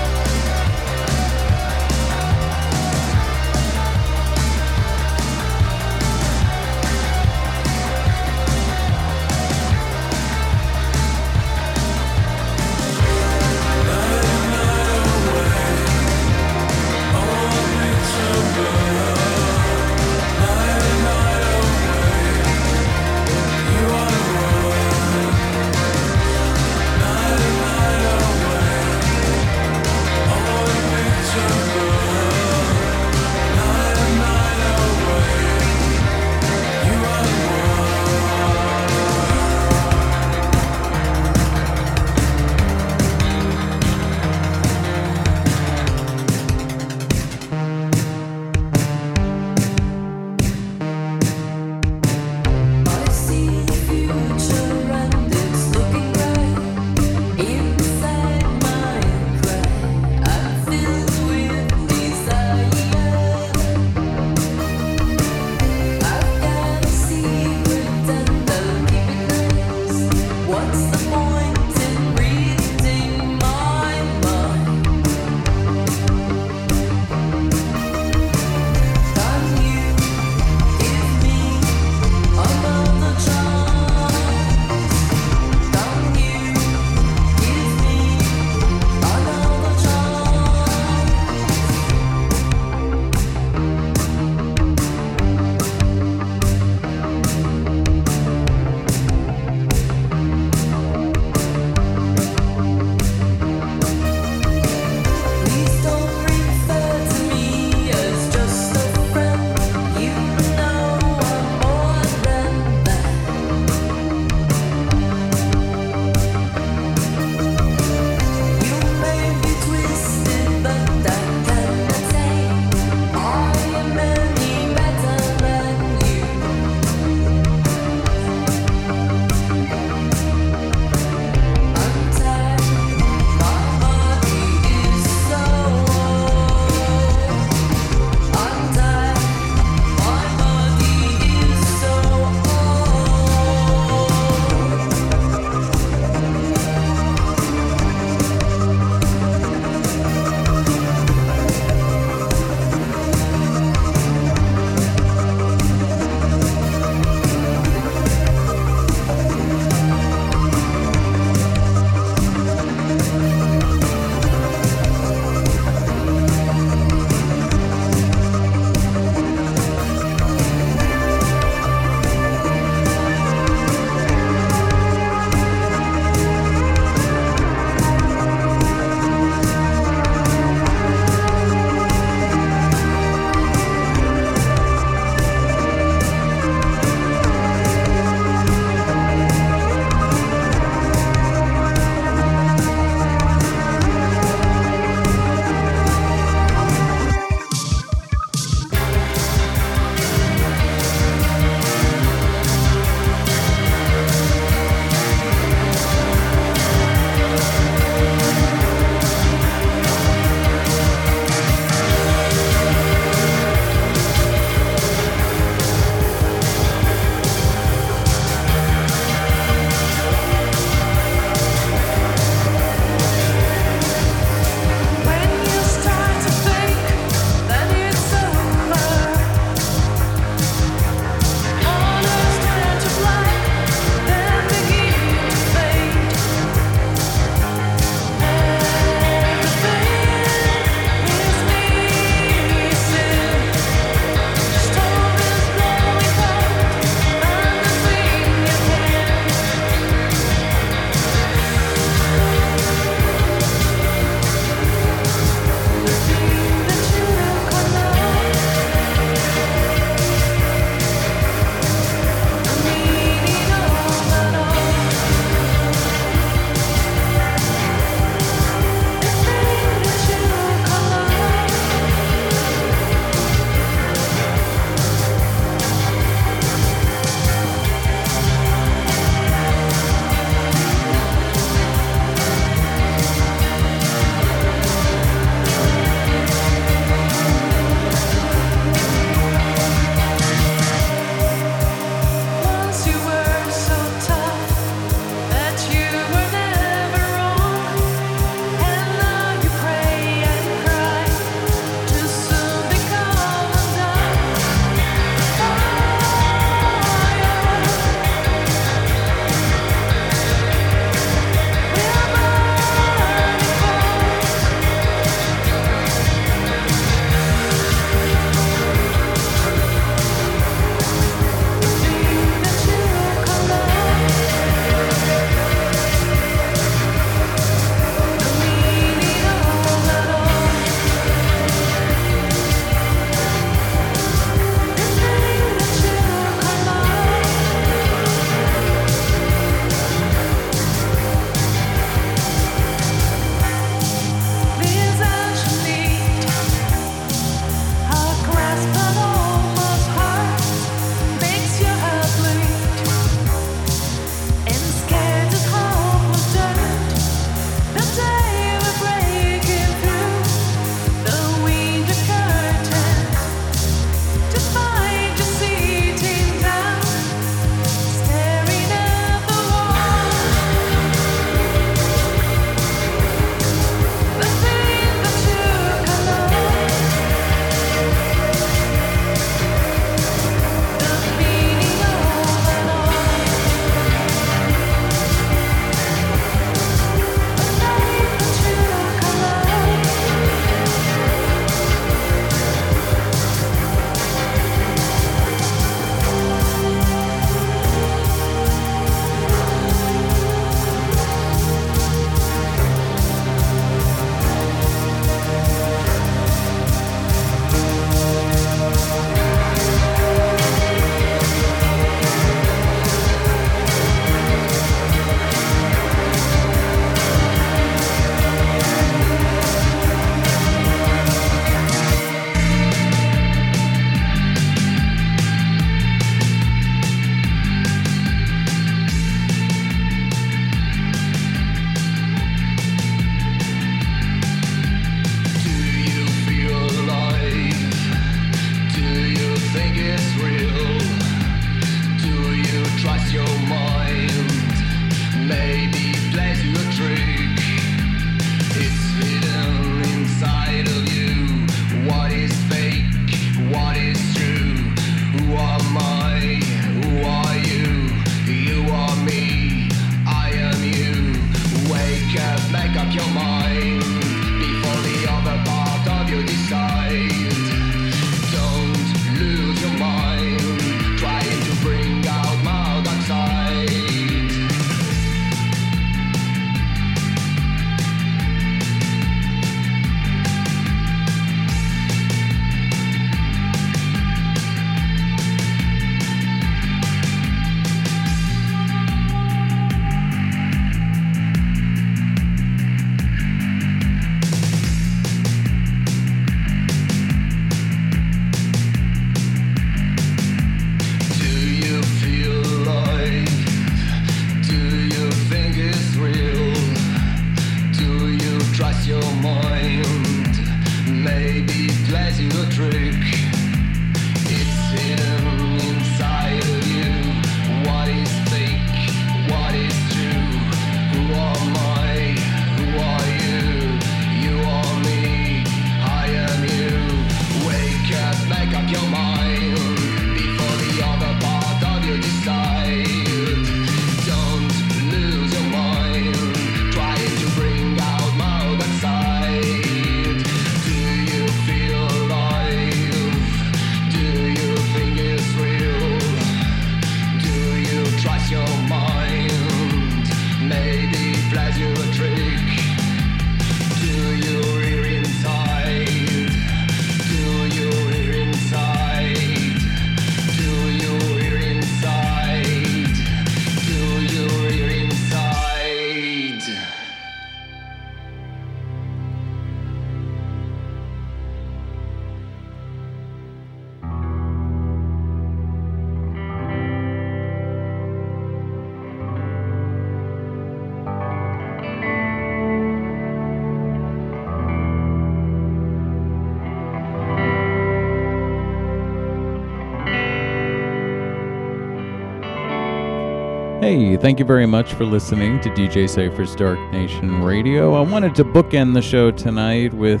Hey, 593.74 593.96
thank 593.96 594.20
you 594.20 594.24
very 594.24 594.46
much 594.46 594.74
for 594.74 594.84
listening 594.84 595.40
to 595.40 595.50
DJ 595.50 595.90
Cypher's 595.90 596.36
Dark 596.36 596.60
Nation 596.70 597.24
Radio. 597.24 597.74
I 597.74 597.80
wanted 597.80 598.14
to 598.14 598.24
bookend 598.24 598.72
the 598.72 598.80
show 598.80 599.10
tonight 599.10 599.74
with 599.74 600.00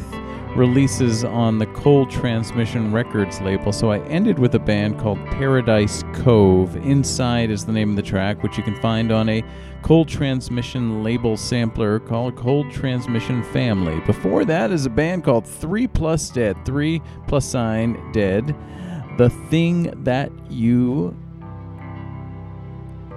releases 0.54 1.24
on 1.24 1.58
the 1.58 1.66
Cold 1.66 2.08
Transmission 2.08 2.92
Records 2.92 3.40
label, 3.40 3.72
so 3.72 3.90
I 3.90 3.98
ended 4.04 4.38
with 4.38 4.54
a 4.54 4.60
band 4.60 5.00
called 5.00 5.18
Paradise 5.26 6.04
Cove. 6.12 6.76
Inside 6.76 7.50
is 7.50 7.66
the 7.66 7.72
name 7.72 7.90
of 7.90 7.96
the 7.96 8.02
track, 8.02 8.44
which 8.44 8.56
you 8.56 8.62
can 8.62 8.80
find 8.80 9.10
on 9.10 9.28
a 9.28 9.42
Cold 9.82 10.06
Transmission 10.06 11.02
label 11.02 11.36
sampler 11.36 11.98
called 11.98 12.36
Cold 12.36 12.70
Transmission 12.70 13.42
Family. 13.42 13.98
Before 14.06 14.44
that 14.44 14.70
is 14.70 14.86
a 14.86 14.90
band 14.90 15.24
called 15.24 15.48
3 15.48 15.88
Plus 15.88 16.30
Dead, 16.30 16.56
3 16.64 17.02
plus 17.26 17.44
sign 17.44 18.12
dead. 18.12 18.54
The 19.18 19.30
thing 19.30 19.92
that 20.04 20.30
you 20.48 21.16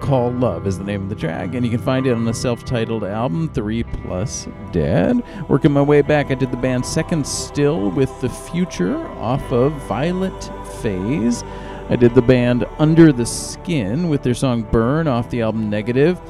Call 0.00 0.30
Love 0.32 0.66
is 0.66 0.78
the 0.78 0.84
name 0.84 1.02
of 1.02 1.08
the 1.08 1.14
track, 1.14 1.54
and 1.54 1.64
you 1.64 1.70
can 1.70 1.80
find 1.80 2.06
it 2.06 2.12
on 2.12 2.24
the 2.24 2.32
self 2.32 2.64
titled 2.64 3.04
album, 3.04 3.48
3 3.52 3.82
Plus 3.82 4.48
Dead. 4.72 5.22
Working 5.48 5.72
my 5.72 5.82
way 5.82 6.02
back, 6.02 6.30
I 6.30 6.34
did 6.34 6.50
the 6.50 6.56
band 6.56 6.86
Second 6.86 7.26
Still 7.26 7.90
with 7.90 8.20
The 8.20 8.28
Future 8.28 9.06
off 9.18 9.52
of 9.52 9.72
Violet 9.82 10.50
Phase. 10.80 11.42
I 11.90 11.96
did 11.96 12.14
the 12.14 12.22
band 12.22 12.64
Under 12.78 13.12
the 13.12 13.26
Skin 13.26 14.08
with 14.08 14.22
their 14.22 14.34
song 14.34 14.62
Burn 14.62 15.08
off 15.08 15.30
the 15.30 15.42
album 15.42 15.68
Negative. 15.68 16.20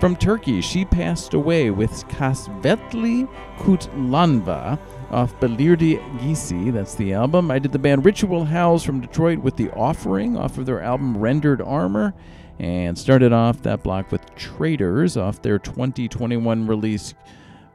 From 0.00 0.14
Turkey, 0.14 0.60
She 0.60 0.84
Past 0.84 1.34
Away 1.34 1.70
with 1.70 2.06
Kasvetli 2.08 3.28
Kutlama 3.58 4.78
off 5.10 5.34
Belirdi 5.40 5.98
Gece, 6.18 6.72
that's 6.72 6.94
the 6.94 7.12
album. 7.12 7.50
I 7.50 7.58
did 7.58 7.72
the 7.72 7.78
band 7.78 8.04
Ritual 8.04 8.44
Howls 8.44 8.84
from 8.84 9.00
Detroit 9.00 9.38
with 9.38 9.56
The 9.56 9.70
Offering 9.70 10.36
off 10.36 10.56
of 10.56 10.66
their 10.66 10.80
album 10.80 11.18
Rendered 11.18 11.60
Armor 11.60 12.14
and 12.58 12.98
started 12.98 13.32
off 13.32 13.62
that 13.62 13.82
block 13.82 14.10
with 14.10 14.34
Traitrs 14.34 15.16
off 15.16 15.42
their 15.42 15.58
2021 15.58 16.66
release 16.66 17.14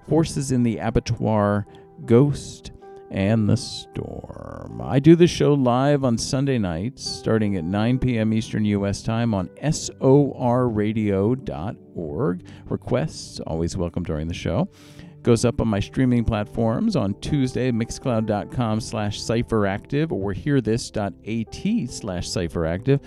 Horses 0.09 0.51
in 0.51 0.63
the 0.63 0.79
Abattoir, 0.79 1.65
Ghost, 2.05 2.71
and 3.09 3.47
the 3.47 3.55
Storm. 3.55 4.81
I 4.83 4.99
do 4.99 5.15
the 5.15 5.27
show 5.27 5.53
live 5.53 6.03
on 6.03 6.17
Sunday 6.17 6.57
nights 6.57 7.07
starting 7.09 7.55
at 7.55 7.63
9 7.63 7.99
p.m. 7.99 8.33
Eastern 8.33 8.65
U.S. 8.65 9.01
time 9.03 9.33
on 9.33 9.47
sorradio.org. 9.49 10.17
Requests 12.65 13.39
always 13.41 13.77
welcome 13.77 14.03
during 14.03 14.27
the 14.27 14.33
show. 14.33 14.67
Goes 15.21 15.45
up 15.45 15.61
on 15.61 15.69
my 15.69 15.79
streaming 15.79 16.25
platforms 16.25 16.97
on 16.97 17.13
Tuesday, 17.21 17.71
mixcloud.com 17.71 18.81
slash 18.81 19.21
cypheractive 19.21 20.11
or 20.11 20.33
hearthis.at 20.33 21.89
slash 21.89 22.27
cypheractive 22.27 22.99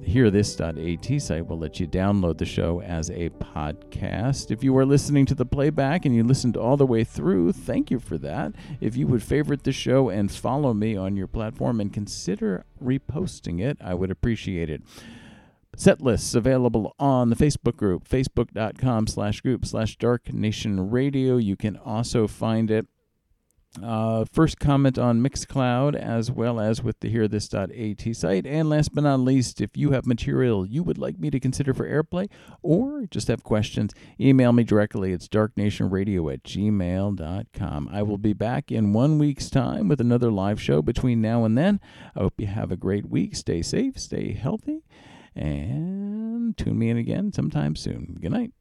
hearthis.at 0.00 1.22
site 1.22 1.46
will 1.46 1.58
let 1.58 1.80
you 1.80 1.86
download 1.86 2.38
the 2.38 2.44
show 2.44 2.80
as 2.82 3.10
a 3.10 3.30
podcast. 3.30 4.50
If 4.50 4.64
you 4.64 4.76
are 4.76 4.86
listening 4.86 5.26
to 5.26 5.34
the 5.34 5.46
playback 5.46 6.04
and 6.04 6.14
you 6.14 6.24
listened 6.24 6.56
all 6.56 6.76
the 6.76 6.86
way 6.86 7.04
through, 7.04 7.52
thank 7.52 7.90
you 7.90 7.98
for 7.98 8.18
that. 8.18 8.52
If 8.80 8.96
you 8.96 9.06
would 9.06 9.22
favorite 9.22 9.64
the 9.64 9.72
show 9.72 10.08
and 10.08 10.30
follow 10.30 10.74
me 10.74 10.96
on 10.96 11.16
your 11.16 11.26
platform 11.26 11.80
and 11.80 11.92
consider 11.92 12.64
reposting 12.82 13.60
it, 13.60 13.78
I 13.80 13.94
would 13.94 14.10
appreciate 14.10 14.70
it. 14.70 14.82
Set 15.76 16.00
lists 16.00 16.34
available 16.34 16.94
on 16.98 17.30
the 17.30 17.36
Facebook 17.36 17.76
group, 17.76 18.08
facebook.com 18.08 19.08
slash 19.08 19.40
group 19.40 19.66
slash 19.66 19.96
dark 19.96 20.32
nation 20.32 20.90
radio. 20.90 21.36
You 21.36 21.56
can 21.56 21.76
also 21.76 22.28
find 22.28 22.70
it 22.70 22.86
uh, 23.82 24.24
first 24.30 24.60
comment 24.60 24.98
on 24.98 25.20
Mixcloud 25.20 25.96
as 25.96 26.30
well 26.30 26.60
as 26.60 26.82
with 26.82 27.00
the 27.00 27.12
hearthis.at 27.12 28.16
site. 28.16 28.46
And 28.46 28.68
last 28.68 28.94
but 28.94 29.04
not 29.04 29.20
least, 29.20 29.60
if 29.60 29.76
you 29.76 29.90
have 29.90 30.06
material 30.06 30.64
you 30.66 30.82
would 30.82 30.98
like 30.98 31.18
me 31.18 31.30
to 31.30 31.40
consider 31.40 31.74
for 31.74 31.88
airplay 31.88 32.28
or 32.62 33.06
just 33.10 33.28
have 33.28 33.42
questions, 33.42 33.92
email 34.20 34.52
me 34.52 34.64
directly. 34.64 35.12
It's 35.12 35.28
darknationradio 35.28 36.32
at 36.32 36.44
gmail.com. 36.44 37.88
I 37.92 38.02
will 38.02 38.18
be 38.18 38.32
back 38.32 38.70
in 38.70 38.92
one 38.92 39.18
week's 39.18 39.50
time 39.50 39.88
with 39.88 40.00
another 40.00 40.30
live 40.30 40.60
show 40.60 40.80
between 40.80 41.20
now 41.20 41.44
and 41.44 41.58
then. 41.58 41.80
I 42.14 42.20
hope 42.20 42.34
you 42.38 42.46
have 42.46 42.70
a 42.70 42.76
great 42.76 43.08
week. 43.08 43.34
Stay 43.34 43.62
safe, 43.62 43.98
stay 43.98 44.32
healthy, 44.32 44.84
and 45.34 46.56
tune 46.56 46.78
me 46.78 46.90
in 46.90 46.96
again 46.96 47.32
sometime 47.32 47.74
soon. 47.74 48.18
Good 48.20 48.32
night. 48.32 48.52